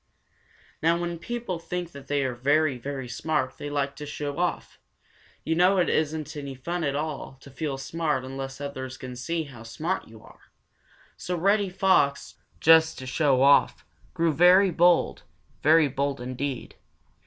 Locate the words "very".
2.33-2.79, 2.79-3.07, 14.33-14.71, 15.61-15.87